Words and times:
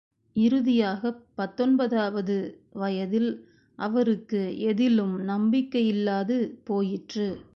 இறுதியாகப் 0.35 1.27
பத்தொன்பதாவது 1.35 2.37
வயதில், 2.73 3.45
அவருக்கு 3.75 4.59
எதிலும் 4.59 5.27
நம்பிக்கையில்லாது 5.27 6.37
போயிற்று. 6.63 7.27